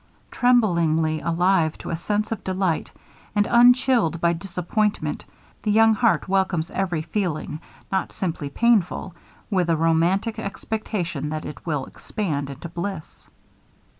Tremblingly 0.31 1.19
alive 1.21 1.77
to 1.77 1.91
a 1.91 1.95
sense 1.95 2.31
of 2.31 2.43
delight, 2.43 2.89
and 3.35 3.45
unchilled 3.45 4.19
by 4.19 4.33
disappointment, 4.33 5.25
the 5.61 5.69
young 5.69 5.93
heart 5.93 6.27
welcomes 6.27 6.71
every 6.71 7.03
feeling, 7.03 7.59
not 7.91 8.11
simply 8.11 8.49
painful, 8.49 9.13
with 9.51 9.69
a 9.69 9.77
romantic 9.77 10.39
expectation 10.39 11.29
that 11.29 11.45
it 11.45 11.67
will 11.67 11.85
expand 11.85 12.49
into 12.49 12.67
bliss. 12.67 13.27